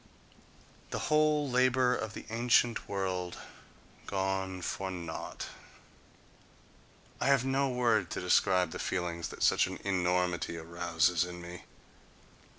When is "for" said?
4.63-4.89